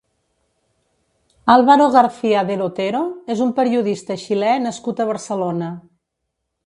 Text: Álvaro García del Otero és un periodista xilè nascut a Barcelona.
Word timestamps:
Álvaro 1.55 1.85
García 1.97 2.41
del 2.49 2.63
Otero 2.69 3.03
és 3.35 3.43
un 3.47 3.51
periodista 3.61 4.19
xilè 4.25 4.57
nascut 4.65 5.03
a 5.05 5.09
Barcelona. 5.13 5.71